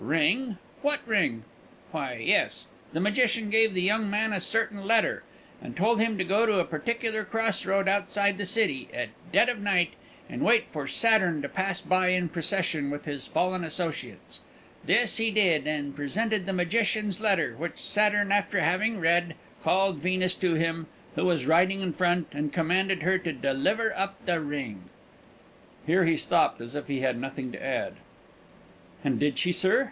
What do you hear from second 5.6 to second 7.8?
and told him to go to a particular cross